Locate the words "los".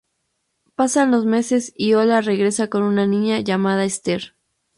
1.11-1.25